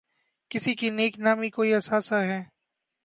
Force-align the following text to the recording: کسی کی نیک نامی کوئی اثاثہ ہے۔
کسی 0.49 0.75
کی 0.75 0.89
نیک 0.89 1.19
نامی 1.19 1.49
کوئی 1.49 1.73
اثاثہ 1.73 2.15
ہے۔ 2.15 2.41